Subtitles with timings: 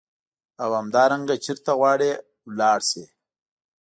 [0.63, 2.11] او همدارنګه چیرته غواړې
[2.47, 3.03] ولاړ شې.